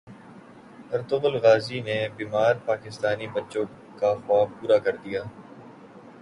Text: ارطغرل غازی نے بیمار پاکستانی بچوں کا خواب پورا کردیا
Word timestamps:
ارطغرل 0.93 1.35
غازی 1.43 1.79
نے 1.87 1.97
بیمار 2.17 2.53
پاکستانی 2.65 3.27
بچوں 3.35 3.65
کا 3.99 4.09
خواب 4.23 4.47
پورا 4.57 4.77
کردیا 4.85 5.21